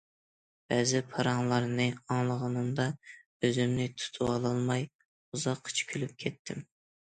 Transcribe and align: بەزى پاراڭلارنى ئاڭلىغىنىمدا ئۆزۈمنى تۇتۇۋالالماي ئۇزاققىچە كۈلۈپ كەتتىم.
بەزى 0.71 1.01
پاراڭلارنى 1.11 1.85
ئاڭلىغىنىمدا 1.99 2.89
ئۆزۈمنى 3.21 3.87
تۇتۇۋالالماي 4.03 4.91
ئۇزاققىچە 4.91 5.91
كۈلۈپ 5.95 6.21
كەتتىم. 6.27 6.69